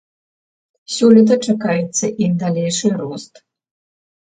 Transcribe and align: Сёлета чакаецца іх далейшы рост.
Сёлета 0.93 1.35
чакаецца 1.47 2.13
іх 2.23 2.31
далейшы 2.49 2.87
рост. 3.01 3.33